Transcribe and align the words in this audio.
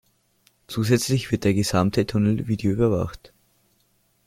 Zusätzlich 0.65 1.31
wird 1.31 1.43
der 1.43 1.53
gesamte 1.53 2.07
Tunnel 2.07 2.47
videoüberwacht. 2.47 3.33